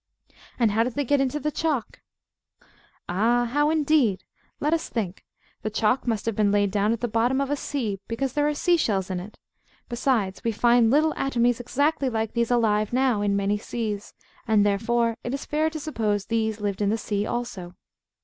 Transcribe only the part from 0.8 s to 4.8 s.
did they get into the chalk? Ah! How indeed? Let